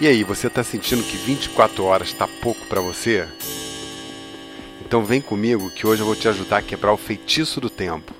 [0.00, 3.28] E aí, você está sentindo que 24 horas está pouco para você?
[4.80, 8.14] Então vem comigo que hoje eu vou te ajudar a quebrar o feitiço do tempo.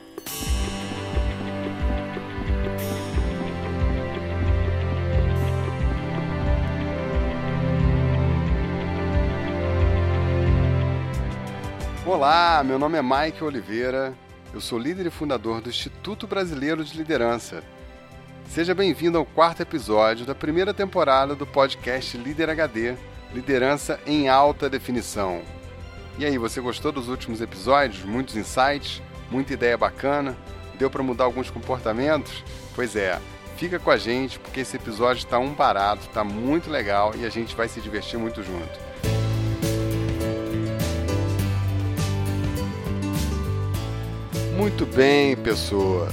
[12.05, 14.13] Olá, meu nome é Mike Oliveira,
[14.53, 17.65] eu sou líder e fundador do Instituto Brasileiro de Liderança.
[18.51, 22.97] Seja bem-vindo ao quarto episódio da primeira temporada do podcast Líder HD
[23.33, 25.41] Liderança em Alta Definição.
[26.19, 28.05] E aí, você gostou dos últimos episódios?
[28.05, 29.01] Muitos insights?
[29.31, 30.37] Muita ideia bacana?
[30.77, 32.43] Deu para mudar alguns comportamentos?
[32.75, 33.21] Pois é,
[33.57, 37.31] fica com a gente porque esse episódio está um barato, está muito legal e a
[37.31, 38.81] gente vai se divertir muito junto.
[44.57, 46.09] Muito bem, pessoa.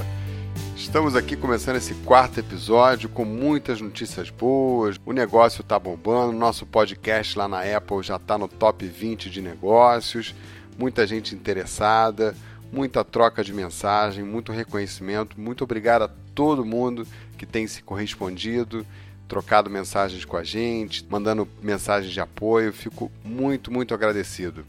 [0.78, 4.96] Estamos aqui começando esse quarto episódio com muitas notícias boas.
[5.04, 9.42] O negócio está bombando, nosso podcast lá na Apple já está no top 20 de
[9.42, 10.36] negócios.
[10.78, 12.34] Muita gente interessada,
[12.72, 15.38] muita troca de mensagem, muito reconhecimento.
[15.38, 17.04] Muito obrigado a todo mundo
[17.36, 18.86] que tem se correspondido,
[19.26, 22.72] trocado mensagens com a gente, mandando mensagens de apoio.
[22.72, 24.64] Fico muito, muito agradecido.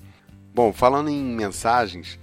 [0.55, 2.19] Bom, falando em mensagens,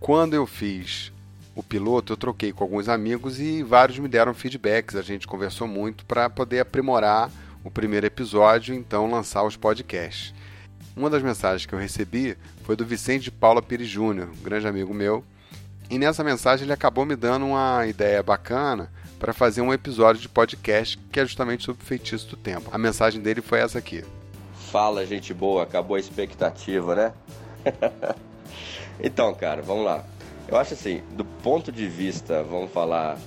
[0.00, 1.12] quando eu fiz
[1.58, 4.94] o piloto, eu troquei com alguns amigos e vários me deram feedbacks.
[4.94, 7.32] A gente conversou muito para poder aprimorar
[7.64, 10.32] o primeiro episódio, então lançar os podcasts.
[10.96, 14.68] Uma das mensagens que eu recebi foi do Vicente de Paula Pires Júnior, um grande
[14.68, 15.24] amigo meu.
[15.90, 20.28] E nessa mensagem ele acabou me dando uma ideia bacana para fazer um episódio de
[20.28, 22.70] podcast que é justamente sobre o feitiço do tempo.
[22.72, 24.04] A mensagem dele foi essa aqui.
[24.70, 27.12] Fala, gente boa, acabou a expectativa, né?
[29.02, 30.04] então, cara, vamos lá.
[30.48, 33.18] Eu acho assim, do ponto de vista, vamos falar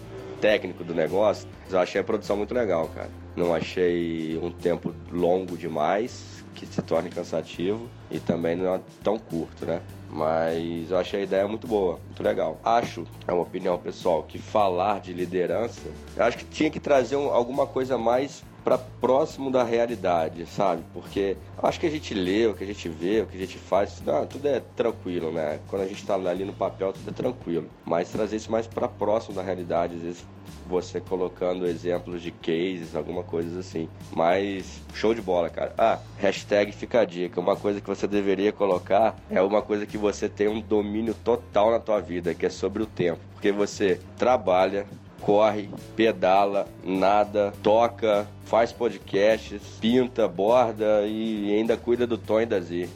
[0.42, 3.12] técnico do negócio, eu achei a produção muito legal, cara.
[3.36, 9.20] Não achei um tempo longo demais, que se torne cansativo, e também não é tão
[9.20, 9.82] curto, né?
[10.10, 12.60] Mas eu achei a ideia muito boa, muito legal.
[12.64, 15.80] Acho, é uma opinião pessoal, que falar de liderança,
[16.18, 20.84] eu acho que tinha que trazer um, alguma coisa mais para próximo da realidade, sabe?
[20.94, 23.58] Porque acho que a gente lê, o que a gente vê, o que a gente
[23.58, 25.60] faz, tudo, ah, tudo é tranquilo, né?
[25.68, 27.70] Quando a gente está ali no papel, tudo é tranquilo.
[27.86, 30.26] Mas trazer isso mais para próximo da realidade, às vezes
[30.68, 33.90] você colocando exemplos de cases, alguma coisa assim.
[34.16, 35.74] Mas show de bola, cara.
[35.78, 37.40] Ah, hashtag fica a dica.
[37.40, 41.72] Uma coisa que você deveria colocar é uma coisa que você tem um domínio total
[41.72, 43.20] na tua vida, que é sobre o tempo.
[43.34, 44.86] Porque você trabalha,
[45.22, 52.60] corre, pedala, nada, toca, faz podcasts, pinta, borda e ainda cuida do Tom e da
[52.60, 52.90] Z.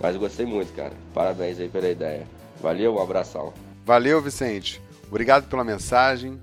[0.00, 0.92] Mas gostei muito, cara.
[1.12, 2.26] Parabéns aí pela ideia.
[2.60, 3.52] Valeu, um abração.
[3.84, 4.80] Valeu, Vicente.
[5.08, 6.40] Obrigado pela mensagem,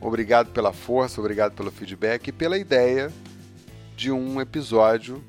[0.00, 3.12] obrigado pela força, obrigado pelo feedback e pela ideia
[3.94, 5.22] de um episódio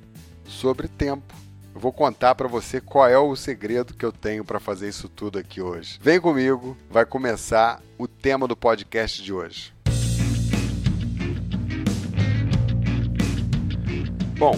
[0.46, 1.36] sobre tempo.
[1.74, 5.08] Eu vou contar para você qual é o segredo que eu tenho para fazer isso
[5.08, 6.00] tudo aqui hoje.
[6.02, 9.74] Vem comigo, vai começar o tema do podcast de hoje.
[14.38, 14.58] Bom,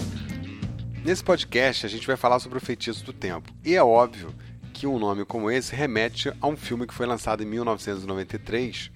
[1.04, 3.52] nesse podcast a gente vai falar sobre o feitiço do tempo.
[3.64, 4.34] E é óbvio
[4.72, 8.90] que um nome como esse remete a um filme que foi lançado em 1993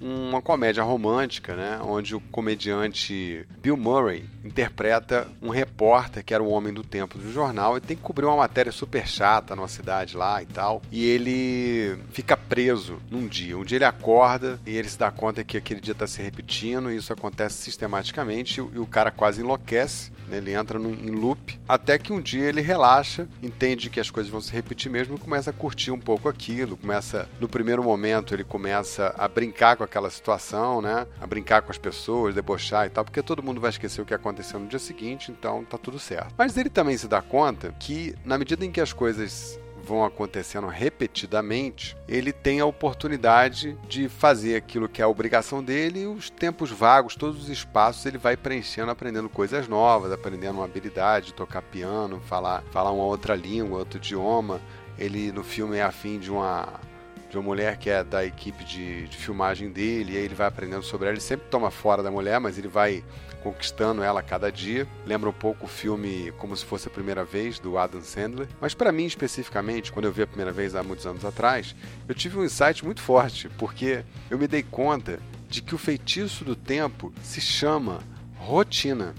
[0.00, 6.50] uma comédia romântica, né, onde o comediante Bill Murray interpreta um repórter que era o
[6.50, 10.16] homem do tempo do jornal e tem que cobrir uma matéria super chata numa cidade
[10.16, 10.82] lá e tal.
[10.90, 13.56] E ele fica preso num dia.
[13.56, 16.90] Um dia ele acorda e ele se dá conta que aquele dia está se repetindo
[16.90, 20.10] e isso acontece sistematicamente e o cara quase enlouquece.
[20.28, 20.38] Né?
[20.38, 24.30] Ele entra no, em loop até que um dia ele relaxa, entende que as coisas
[24.30, 26.76] vão se repetir mesmo e começa a curtir um pouco aquilo.
[26.76, 31.06] Começa, no primeiro momento, ele começa a brincar com aquela situação, né?
[31.20, 34.14] A brincar com as pessoas, debochar e tal, porque todo mundo vai esquecer o que
[34.14, 36.34] aconteceu no dia seguinte, então tá tudo certo.
[36.36, 40.66] Mas ele também se dá conta que, na medida em que as coisas vão acontecendo
[40.66, 46.28] repetidamente, ele tem a oportunidade de fazer aquilo que é a obrigação dele e os
[46.28, 51.62] tempos vagos, todos os espaços, ele vai preenchendo, aprendendo coisas novas, aprendendo uma habilidade, tocar
[51.62, 54.60] piano, falar, falar uma outra língua, outro idioma.
[54.98, 56.80] Ele no filme é afim de uma
[57.28, 60.46] de uma mulher que é da equipe de, de filmagem dele, e aí ele vai
[60.46, 61.14] aprendendo sobre ela.
[61.14, 63.04] Ele sempre toma fora da mulher, mas ele vai
[63.46, 64.88] conquistando ela a cada dia.
[65.06, 68.48] Lembra um pouco o filme Como se fosse a primeira vez do Adam Sandler.
[68.60, 71.76] Mas para mim especificamente, quando eu vi a primeira vez há muitos anos atrás,
[72.08, 76.44] eu tive um insight muito forte, porque eu me dei conta de que o feitiço
[76.44, 78.00] do tempo se chama
[78.36, 79.14] rotina.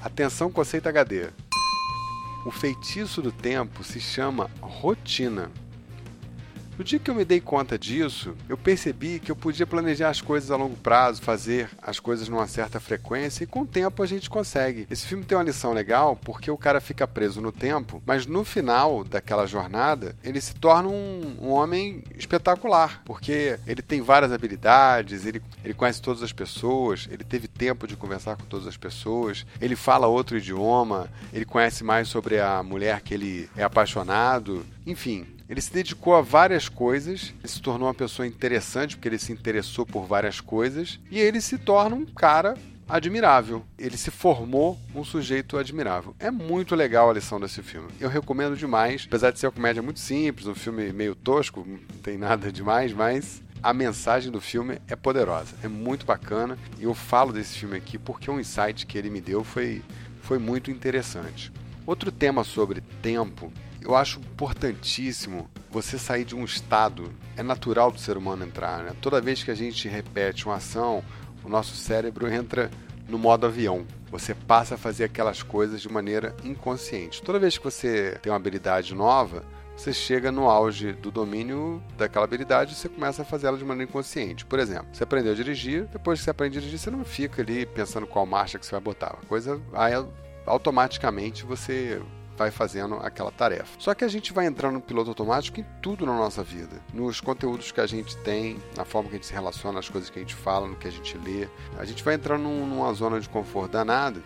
[0.00, 1.28] Atenção conceito HD.
[2.46, 5.50] O feitiço do tempo se chama rotina.
[6.78, 10.22] No dia que eu me dei conta disso, eu percebi que eu podia planejar as
[10.22, 14.06] coisas a longo prazo, fazer as coisas numa certa frequência e com o tempo a
[14.06, 14.86] gente consegue.
[14.90, 18.42] Esse filme tem uma lição legal porque o cara fica preso no tempo, mas no
[18.42, 25.26] final daquela jornada ele se torna um, um homem espetacular, porque ele tem várias habilidades,
[25.26, 29.44] ele, ele conhece todas as pessoas, ele teve tempo de conversar com todas as pessoas,
[29.60, 35.26] ele fala outro idioma, ele conhece mais sobre a mulher que ele é apaixonado, enfim,
[35.52, 39.32] ele se dedicou a várias coisas, ele se tornou uma pessoa interessante porque ele se
[39.32, 42.54] interessou por várias coisas e ele se torna um cara
[42.88, 43.62] admirável.
[43.78, 46.16] Ele se formou um sujeito admirável.
[46.18, 47.90] É muito legal a lição desse filme.
[48.00, 51.98] Eu recomendo demais, apesar de ser uma comédia muito simples, um filme meio tosco, não
[51.98, 56.56] tem nada demais, mas a mensagem do filme é poderosa, é muito bacana.
[56.78, 59.82] E eu falo desse filme aqui porque um insight que ele me deu foi,
[60.22, 61.52] foi muito interessante.
[61.86, 63.52] Outro tema sobre tempo
[63.84, 67.12] eu acho importantíssimo você sair de um estado.
[67.36, 68.92] É natural do ser humano entrar, né?
[69.00, 71.02] Toda vez que a gente repete uma ação,
[71.44, 72.70] o nosso cérebro entra
[73.08, 73.86] no modo avião.
[74.10, 77.22] Você passa a fazer aquelas coisas de maneira inconsciente.
[77.22, 79.42] Toda vez que você tem uma habilidade nova,
[79.74, 83.64] você chega no auge do domínio daquela habilidade e você começa a fazer ela de
[83.64, 84.44] maneira inconsciente.
[84.44, 87.40] Por exemplo, você aprendeu a dirigir, depois que você aprende a dirigir, você não fica
[87.40, 89.18] ali pensando qual marcha que você vai botar.
[89.22, 89.94] A coisa aí
[90.46, 92.00] automaticamente você
[92.36, 93.70] vai fazendo aquela tarefa.
[93.78, 97.20] Só que a gente vai entrando no piloto automático em tudo na nossa vida, nos
[97.20, 100.18] conteúdos que a gente tem, na forma que a gente se relaciona, nas coisas que
[100.18, 101.48] a gente fala, no que a gente lê.
[101.78, 104.22] A gente vai entrando numa zona de conforto danada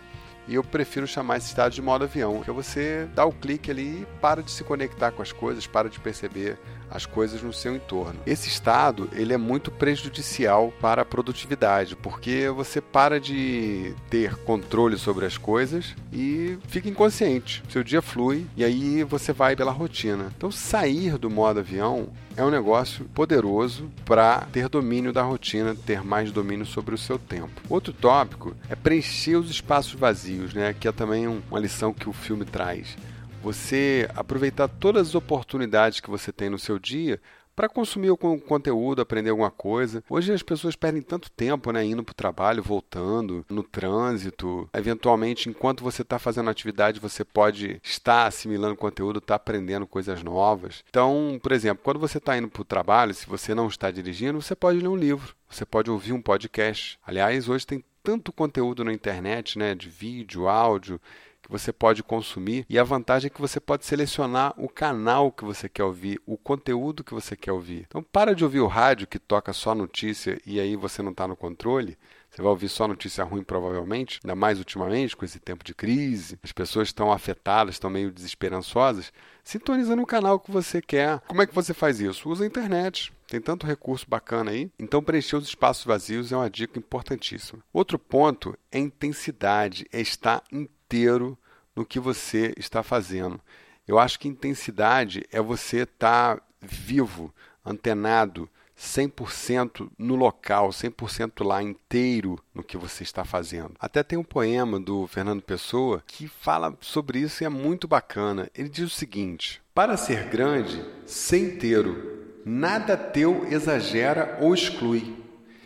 [0.47, 3.69] e eu prefiro chamar esse estado de modo avião, que é você dá o clique
[3.69, 6.57] ali e para de se conectar com as coisas, para de perceber
[6.89, 8.19] as coisas no seu entorno.
[8.25, 14.97] Esse estado, ele é muito prejudicial para a produtividade, porque você para de ter controle
[14.97, 17.63] sobre as coisas e fica inconsciente.
[17.69, 20.31] Seu dia flui e aí você vai pela rotina.
[20.35, 26.03] Então sair do modo avião é um negócio poderoso para ter domínio da rotina, ter
[26.03, 27.61] mais domínio sobre o seu tempo.
[27.67, 30.75] Outro tópico é preencher os espaços vazios, né?
[30.79, 32.95] Que é também uma lição que o filme traz.
[33.41, 37.19] Você aproveitar todas as oportunidades que você tem no seu dia
[37.57, 40.03] para consumir o conteúdo, aprender alguma coisa.
[40.07, 44.69] Hoje as pessoas perdem tanto tempo, né, indo para o trabalho, voltando, no trânsito.
[44.75, 50.21] Eventualmente, enquanto você está fazendo atividade, você pode estar assimilando conteúdo, estar tá aprendendo coisas
[50.21, 50.83] novas.
[50.87, 54.39] Então, por exemplo, quando você está indo para o trabalho, se você não está dirigindo,
[54.39, 56.99] você pode ler um livro, você pode ouvir um podcast.
[57.07, 61.01] Aliás, hoje tem tanto conteúdo na internet, né, de vídeo, áudio
[61.47, 65.45] que você pode consumir e a vantagem é que você pode selecionar o canal que
[65.45, 67.85] você quer ouvir, o conteúdo que você quer ouvir.
[67.87, 71.27] Então para de ouvir o rádio que toca só notícia e aí você não está
[71.27, 71.97] no controle.
[72.29, 76.37] Você vai ouvir só notícia ruim, provavelmente, ainda mais ultimamente, com esse tempo de crise.
[76.43, 79.11] As pessoas estão afetadas, estão meio desesperançosas.
[79.43, 81.19] Sintoniza no canal que você quer.
[81.21, 82.29] Como é que você faz isso?
[82.29, 83.13] Usa a internet.
[83.27, 84.69] Tem tanto recurso bacana aí.
[84.77, 87.63] Então, preencher os espaços vazios é uma dica importantíssima.
[87.73, 90.43] Outro ponto é intensidade, é estar
[90.87, 91.37] inteiro
[91.75, 93.39] no que você está fazendo.
[93.87, 97.33] Eu acho que intensidade é você estar vivo,
[97.65, 98.49] antenado,
[98.79, 103.73] 100% no local, 100% lá inteiro no que você está fazendo.
[103.79, 108.49] Até tem um poema do Fernando Pessoa que fala sobre isso e é muito bacana.
[108.55, 115.15] Ele diz o seguinte: Para ser grande, ser inteiro, nada teu exagera ou exclui.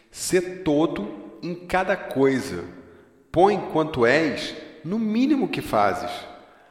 [0.10, 2.66] Ser todo em cada coisa.
[3.32, 6.12] Põe quanto és no mínimo que fazes.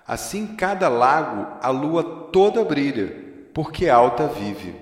[0.06, 2.02] Assim cada lago a lua
[2.32, 3.14] toda brilha,
[3.54, 4.74] porque alta vive.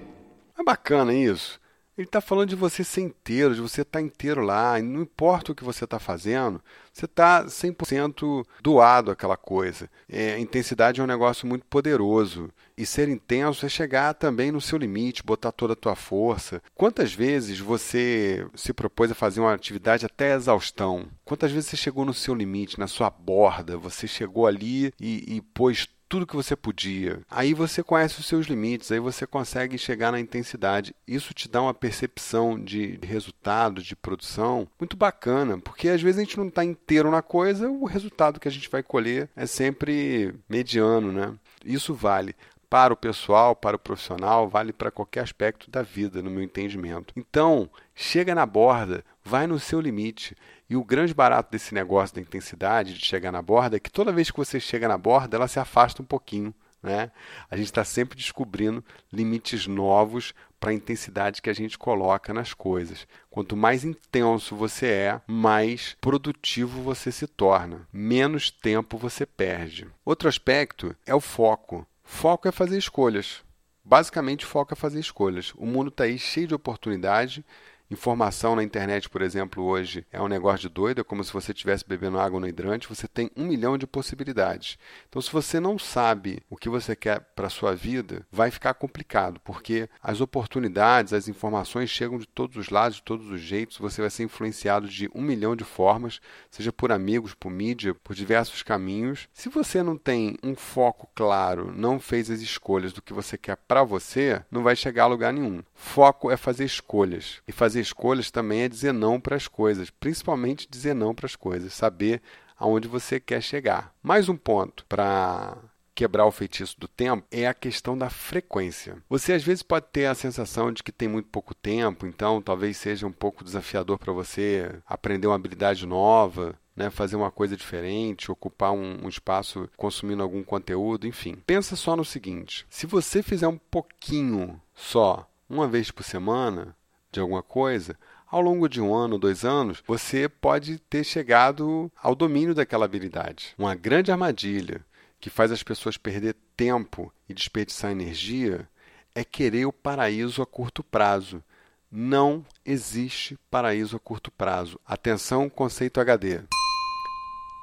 [0.58, 1.60] É bacana isso.
[1.98, 5.50] Ele está falando de você ser inteiro, de você estar tá inteiro lá, não importa
[5.50, 6.62] o que você está fazendo,
[6.92, 9.90] você está 100% doado àquela coisa.
[10.08, 12.50] É, intensidade é um negócio muito poderoso.
[12.76, 16.62] E ser intenso é chegar também no seu limite, botar toda a tua força.
[16.72, 21.08] Quantas vezes você se propôs a fazer uma atividade até exaustão?
[21.24, 23.76] Quantas vezes você chegou no seu limite, na sua borda?
[23.76, 27.20] Você chegou ali e, e pôs tudo que você podia.
[27.30, 30.94] Aí você conhece os seus limites, aí você consegue chegar na intensidade.
[31.06, 36.24] Isso te dá uma percepção de resultado, de produção muito bacana, porque às vezes a
[36.24, 40.34] gente não está inteiro na coisa, o resultado que a gente vai colher é sempre
[40.48, 41.34] mediano, né?
[41.64, 42.34] Isso vale
[42.70, 47.14] para o pessoal, para o profissional, vale para qualquer aspecto da vida, no meu entendimento.
[47.16, 50.36] Então, chega na borda, vai no seu limite.
[50.70, 54.12] E o grande barato desse negócio da intensidade, de chegar na borda, é que toda
[54.12, 56.54] vez que você chega na borda, ela se afasta um pouquinho.
[56.82, 57.10] Né?
[57.50, 62.52] A gente está sempre descobrindo limites novos para a intensidade que a gente coloca nas
[62.52, 63.06] coisas.
[63.30, 69.88] Quanto mais intenso você é, mais produtivo você se torna, menos tempo você perde.
[70.04, 71.86] Outro aspecto é o foco.
[72.04, 73.42] Foco é fazer escolhas.
[73.84, 75.54] basicamente foca a fazer escolhas.
[75.56, 77.44] O mundo está aí cheio de oportunidade
[77.90, 81.52] Informação na internet, por exemplo, hoje é um negócio de doido, é como se você
[81.52, 84.78] estivesse bebendo água no hidrante, você tem um milhão de possibilidades.
[85.08, 88.74] Então, se você não sabe o que você quer para a sua vida, vai ficar
[88.74, 93.78] complicado, porque as oportunidades, as informações chegam de todos os lados, de todos os jeitos,
[93.78, 98.14] você vai ser influenciado de um milhão de formas, seja por amigos, por mídia, por
[98.14, 99.30] diversos caminhos.
[99.32, 103.56] Se você não tem um foco claro, não fez as escolhas do que você quer
[103.56, 105.62] para você, não vai chegar a lugar nenhum.
[105.74, 107.40] Foco é fazer escolhas.
[107.48, 111.26] E fazer fazer escolhas também é dizer não para as coisas, principalmente dizer não para
[111.26, 112.20] as coisas, saber
[112.58, 113.92] aonde você quer chegar.
[114.02, 115.56] Mais um ponto para
[115.94, 118.96] quebrar o feitiço do tempo é a questão da frequência.
[119.08, 122.76] Você às vezes pode ter a sensação de que tem muito pouco tempo, então talvez
[122.76, 128.30] seja um pouco desafiador para você aprender uma habilidade nova, né, fazer uma coisa diferente,
[128.30, 131.36] ocupar um, um, espaço consumindo algum conteúdo, enfim.
[131.44, 136.76] Pensa só no seguinte: se você fizer um pouquinho só, uma vez por semana,
[137.10, 137.96] de alguma coisa,
[138.30, 143.54] ao longo de um ano, dois anos, você pode ter chegado ao domínio daquela habilidade.
[143.56, 144.84] Uma grande armadilha
[145.18, 148.68] que faz as pessoas perder tempo e desperdiçar energia
[149.14, 151.42] é querer o paraíso a curto prazo.
[151.90, 154.78] Não existe paraíso a curto prazo.
[154.84, 156.42] Atenção, conceito HD.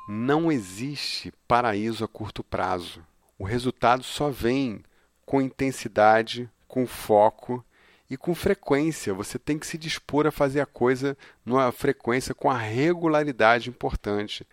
[0.09, 3.05] Não existe paraíso a curto prazo.
[3.37, 4.83] O resultado só vem
[5.25, 7.63] com intensidade, com foco
[8.09, 9.13] e com frequência.
[9.13, 14.45] Você tem que se dispor a fazer a coisa numa frequência com a regularidade importante.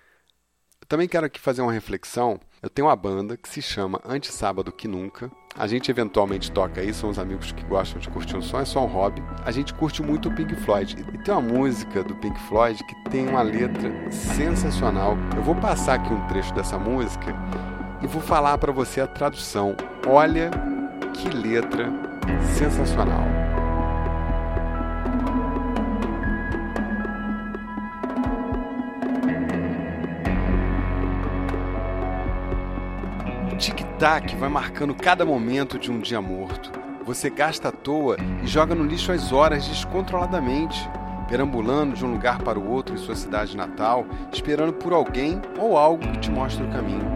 [0.80, 2.40] Eu também quero aqui fazer uma reflexão.
[2.60, 5.30] Eu tenho uma banda que se chama Antes Sábado Que Nunca.
[5.56, 8.64] A gente eventualmente toca aí, são os amigos que gostam de curtir um som, é
[8.64, 9.22] só um hobby.
[9.44, 10.96] A gente curte muito o Pink Floyd.
[11.12, 15.16] E tem uma música do Pink Floyd que tem uma letra sensacional.
[15.36, 17.34] Eu vou passar aqui um trecho dessa música
[18.02, 19.76] e vou falar para você a tradução.
[20.06, 20.50] Olha
[21.14, 22.11] que letra
[22.56, 23.42] sensacional.
[33.62, 36.72] tic-tac vai marcando cada momento de um dia morto.
[37.04, 40.90] Você gasta à toa e joga no lixo as horas descontroladamente,
[41.28, 45.78] perambulando de um lugar para o outro em sua cidade natal, esperando por alguém ou
[45.78, 47.06] algo que te mostre o caminho.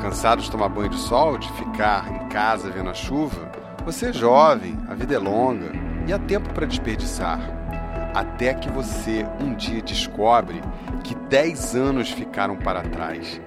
[0.00, 3.49] Cansado de tomar banho de sol, de ficar em casa vendo a chuva,
[3.82, 5.72] você é jovem, a vida é longa
[6.06, 7.40] e há tempo para desperdiçar.
[8.14, 10.60] Até que você um dia descobre
[11.04, 13.40] que 10 anos ficaram para trás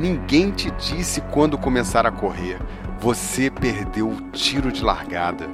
[0.00, 2.58] Ninguém te disse quando começar a correr.
[2.98, 5.46] Você perdeu o tiro de largada.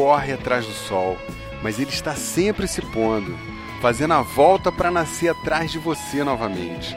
[0.00, 1.18] Corre, atrás do sol,
[1.62, 3.38] mas ele está sempre se pondo,
[3.82, 6.96] fazendo a volta para nascer atrás de você novamente.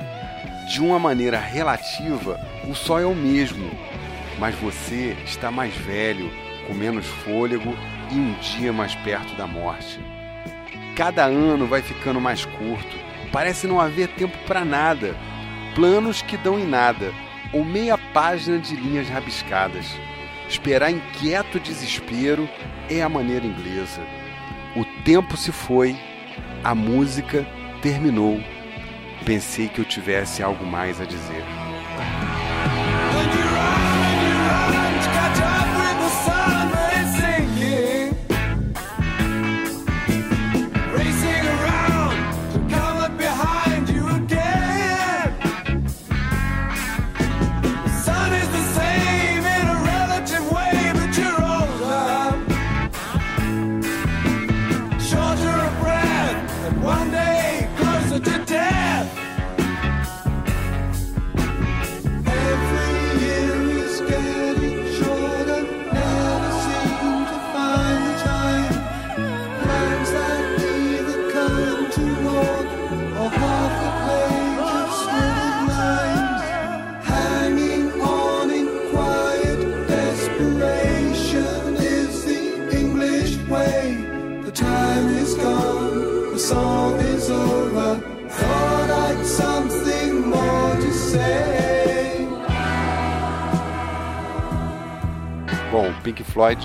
[0.71, 3.69] De uma maneira relativa, o sol é o mesmo,
[4.39, 6.31] mas você está mais velho,
[6.65, 7.75] com menos fôlego
[8.09, 9.99] e um dia mais perto da morte.
[10.95, 12.97] Cada ano vai ficando mais curto,
[13.33, 15.13] parece não haver tempo para nada,
[15.75, 17.11] planos que dão em nada,
[17.51, 19.87] ou meia página de linhas rabiscadas.
[20.53, 22.47] Esperar inquieto desespero
[22.87, 24.01] é a maneira inglesa.
[24.75, 25.95] O tempo se foi,
[26.63, 27.43] a música
[27.81, 28.39] terminou.
[29.25, 31.43] Pensei que eu tivesse algo mais a dizer.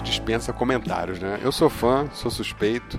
[0.09, 1.39] Dispensa comentários, né?
[1.43, 2.99] Eu sou fã, sou suspeito.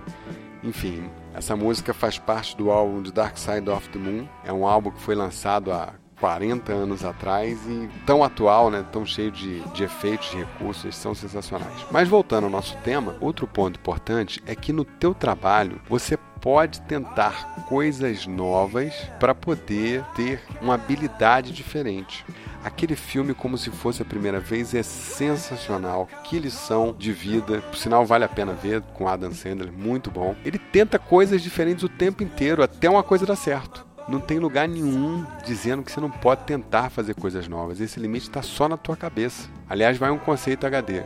[0.63, 4.28] Enfim, essa música faz parte do álbum The Dark Side of the Moon.
[4.44, 9.06] É um álbum que foi lançado há 40 anos atrás e tão atual, né, tão
[9.06, 11.86] cheio de, de efeitos, de recursos, são sensacionais.
[11.92, 16.82] Mas voltando ao nosso tema, outro ponto importante é que no teu trabalho você pode
[16.82, 22.25] tentar coisas novas para poder ter uma habilidade diferente.
[22.63, 26.10] Aquele filme, como se fosse a primeira vez, é sensacional.
[26.25, 27.62] Que lição de vida.
[27.62, 30.36] Por sinal, vale a pena ver com Adam Sandler, muito bom.
[30.44, 33.88] Ele tenta coisas diferentes o tempo inteiro, até uma coisa dar certo.
[34.10, 37.80] Não tem lugar nenhum dizendo que você não pode tentar fazer coisas novas.
[37.80, 39.48] Esse limite está só na tua cabeça.
[39.69, 41.04] Aliás, vai um conceito HD.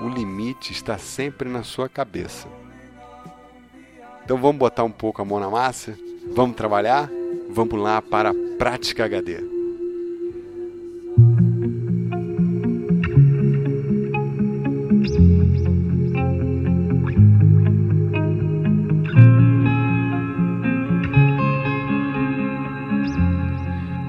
[0.00, 2.46] O limite está sempre na sua cabeça.
[4.24, 5.96] Então vamos botar um pouco a mão na massa?
[6.34, 7.08] Vamos trabalhar?
[7.48, 9.57] Vamos lá para a prática HD.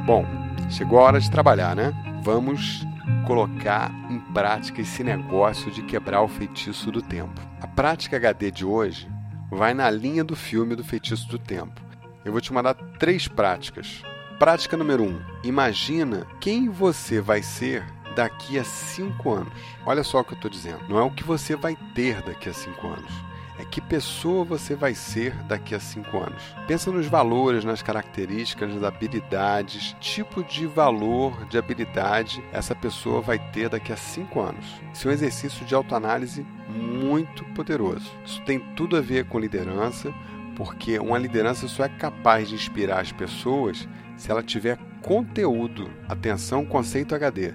[0.09, 0.25] Bom,
[0.71, 1.93] chegou a hora de trabalhar, né?
[2.23, 2.83] Vamos
[3.27, 7.39] colocar em prática esse negócio de quebrar o feitiço do tempo.
[7.61, 9.07] A prática HD de hoje
[9.51, 11.79] vai na linha do filme do feitiço do tempo.
[12.25, 14.01] Eu vou te mandar três práticas.
[14.39, 19.53] Prática número um: imagina quem você vai ser daqui a cinco anos.
[19.85, 20.89] Olha só o que eu estou dizendo.
[20.89, 23.28] Não é o que você vai ter daqui a cinco anos
[23.59, 26.41] é que pessoa você vai ser daqui a cinco anos.
[26.65, 33.37] Pensa nos valores, nas características, nas habilidades, tipo de valor, de habilidade essa pessoa vai
[33.51, 34.65] ter daqui a cinco anos.
[34.93, 38.09] Isso é um exercício de autoanálise muito poderoso.
[38.25, 40.13] Isso tem tudo a ver com liderança,
[40.55, 45.89] porque uma liderança só é capaz de inspirar as pessoas se ela tiver conteúdo.
[46.07, 47.53] Atenção, conceito HD.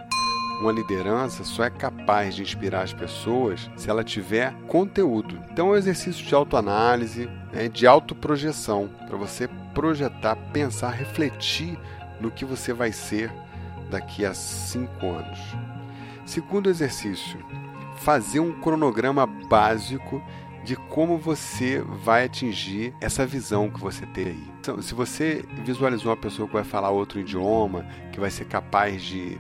[0.61, 5.39] Uma liderança só é capaz de inspirar as pessoas se ela tiver conteúdo.
[5.51, 11.79] Então é um exercício de autoanálise, né, de autoprojeção, para você projetar, pensar, refletir
[12.21, 13.33] no que você vai ser
[13.91, 15.39] daqui a cinco anos.
[16.25, 17.39] Segundo exercício,
[17.97, 20.23] fazer um cronograma básico
[20.65, 24.53] de como você vai atingir essa visão que você tem aí.
[24.61, 29.03] Então, se você visualizou uma pessoa que vai falar outro idioma, que vai ser capaz
[29.03, 29.39] de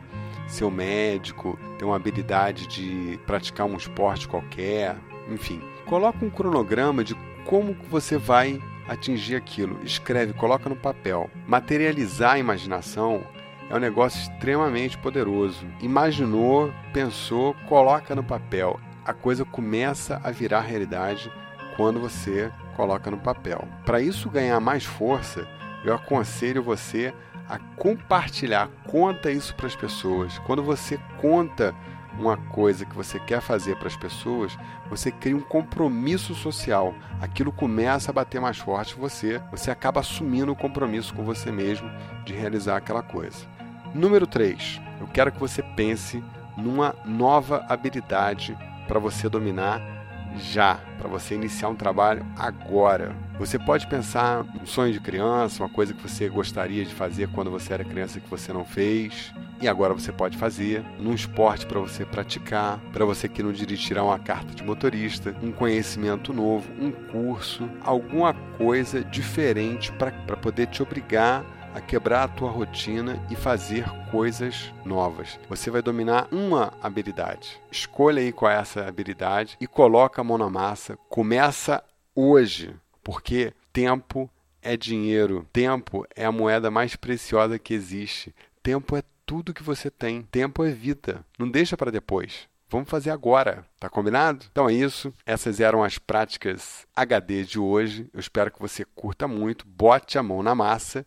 [0.55, 4.97] ser um médico, ter uma habilidade de praticar um esporte qualquer,
[5.29, 5.61] enfim.
[5.87, 7.14] Coloca um cronograma de
[7.45, 9.79] como você vai atingir aquilo.
[9.83, 11.29] Escreve, coloca no papel.
[11.47, 13.23] Materializar a imaginação
[13.69, 15.67] é um negócio extremamente poderoso.
[15.81, 18.79] Imaginou, pensou, coloca no papel.
[19.05, 21.31] A coisa começa a virar realidade
[21.77, 23.67] quando você coloca no papel.
[23.85, 25.47] Para isso ganhar mais força,
[25.85, 27.12] eu aconselho você
[27.48, 30.38] a compartilhar, conta isso para as pessoas.
[30.40, 31.74] Quando você conta
[32.18, 34.57] uma coisa que você quer fazer para as pessoas,
[34.88, 36.94] você cria um compromisso social.
[37.20, 41.50] Aquilo começa a bater mais forte em você, você acaba assumindo o compromisso com você
[41.50, 41.90] mesmo
[42.24, 43.46] de realizar aquela coisa.
[43.94, 44.80] Número 3.
[45.00, 46.22] Eu quero que você pense
[46.57, 49.93] numa nova habilidade para você dominar
[50.38, 53.14] já, para você iniciar um trabalho agora.
[53.38, 57.51] Você pode pensar um sonho de criança, uma coisa que você gostaria de fazer quando
[57.51, 61.81] você era criança que você não fez, e agora você pode fazer, num esporte para
[61.81, 66.70] você praticar, para você que não dirige tirar uma carta de motorista, um conhecimento novo,
[66.81, 73.34] um curso, alguma coisa diferente para poder te obrigar a quebrar a tua rotina e
[73.34, 75.40] fazer coisas novas.
[75.48, 77.60] Você vai dominar uma habilidade.
[77.70, 80.96] Escolha aí qual é essa habilidade e coloca a mão na massa.
[81.08, 81.82] Começa
[82.14, 84.30] hoje, porque tempo
[84.62, 85.46] é dinheiro.
[85.52, 88.32] Tempo é a moeda mais preciosa que existe.
[88.62, 90.22] Tempo é tudo que você tem.
[90.22, 91.24] Tempo é vida.
[91.37, 92.48] Não deixa para depois.
[92.70, 94.46] Vamos fazer agora, tá combinado?
[94.50, 95.12] Então é isso.
[95.26, 98.08] Essas eram as práticas HD de hoje.
[98.12, 101.04] Eu espero que você curta muito, bote a mão na massa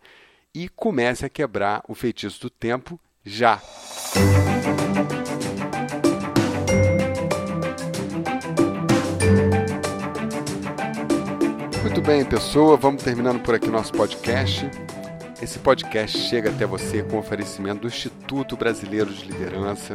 [0.54, 3.62] e comece a quebrar o feitiço do tempo já.
[11.82, 14.70] Muito bem, pessoa, vamos terminando por aqui nosso podcast.
[15.42, 19.94] Esse podcast chega até você com oferecimento do Instituto Brasileiro de Liderança.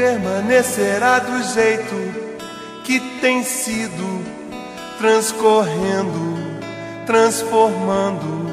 [0.00, 1.94] Permanecerá do jeito
[2.84, 4.24] que tem sido,
[4.96, 6.38] transcorrendo,
[7.04, 8.48] transformando.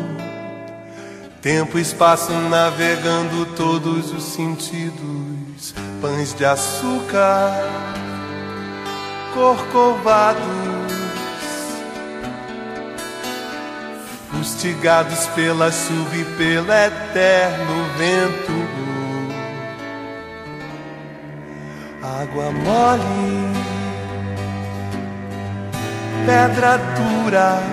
[1.41, 7.53] Tempo e espaço navegando todos os sentidos, pães de açúcar,
[9.33, 10.43] corcovados,
[14.29, 18.86] fustigados pela chuva e pelo eterno vento.
[22.27, 23.53] Água mole,
[26.25, 27.63] pedra dura.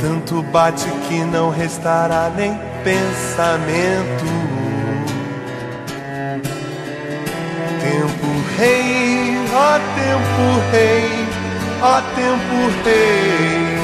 [0.00, 4.24] Tanto bate que não restará nem pensamento.
[7.80, 8.26] Tempo
[8.58, 11.28] rei, ó tempo rei,
[11.82, 13.80] ó tempo rei.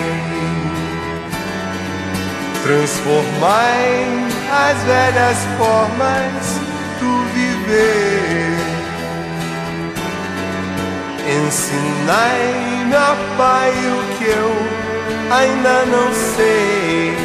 [2.62, 6.65] Transformai as velhas formas
[7.34, 8.56] viver.
[11.46, 14.52] Ensinai-me, ó Pai, o que eu
[15.30, 17.16] ainda não sei.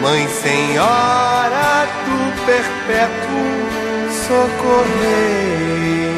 [0.00, 3.48] Mãe Senhora do Perpétuo,
[4.26, 6.17] socorrei.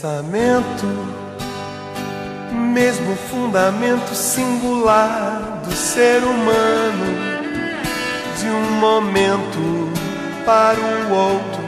[0.00, 0.86] Pensamento,
[2.72, 7.04] mesmo fundamento singular do ser humano,
[8.38, 9.92] de um momento
[10.46, 11.60] para o outro,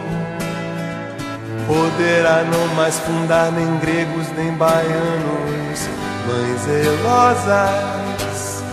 [1.66, 5.90] poderá não mais fundar nem gregos nem baianos,
[6.26, 8.64] mães zelosas,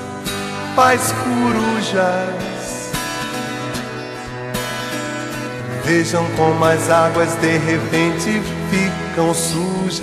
[0.73, 2.47] pais corujas.
[5.83, 9.99] Vejam como as águas de repente ficam sujas.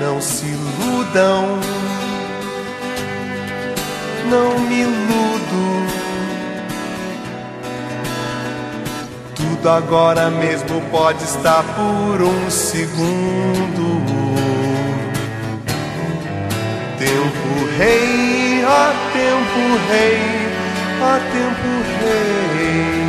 [0.00, 1.60] Não se iludam,
[4.28, 5.86] não me iludo.
[9.36, 14.02] Tudo agora mesmo pode estar por um segundo.
[16.98, 20.42] Tempo rei, ó tempo rei
[21.02, 21.68] ó tempo
[22.00, 23.01] rei.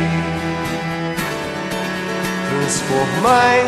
[2.64, 3.60] Transformai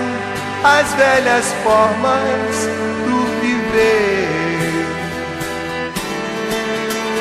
[0.65, 2.57] as velhas formas
[3.05, 4.27] do viver.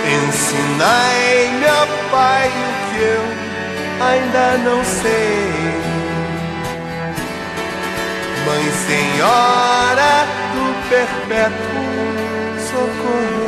[0.07, 2.51] Ensinai-me, ó Pai, o
[2.87, 3.23] que eu
[4.07, 5.51] ainda não sei.
[8.45, 10.13] Mãe Senhora
[10.53, 11.87] do Perpétuo
[12.71, 13.44] Socorrer.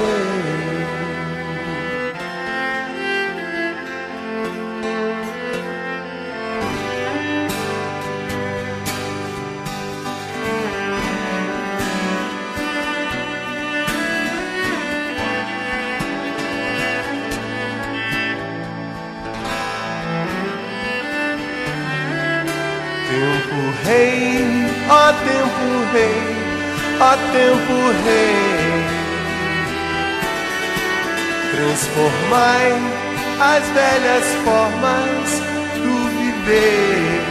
[23.88, 24.44] Rei,
[24.90, 26.22] ó tempo rei,
[27.00, 28.98] ó tempo rei.
[31.52, 32.68] Transformai
[33.40, 35.28] as velhas formas
[35.82, 37.22] do viver.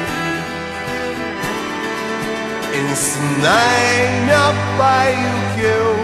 [2.90, 5.97] Ensinai-me, ó Pai, o que eu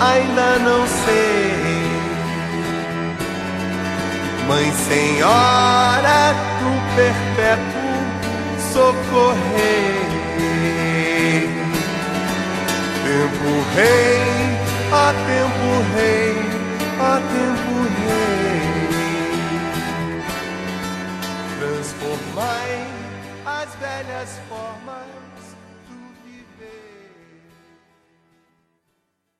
[0.00, 1.90] ainda não sei.
[4.46, 7.79] Mãe Senhora do Perpétuo
[8.72, 10.00] socorrer.
[13.04, 14.20] Tempo rei,
[14.92, 16.34] a tempo rei,
[16.98, 18.60] a tempo rei.
[21.58, 22.70] Transformai
[23.44, 25.19] as velhas formas.